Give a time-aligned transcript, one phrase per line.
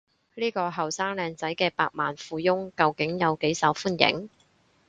[0.33, 4.31] 呢個後生靚仔嘅百萬富翁究竟有幾受歡迎？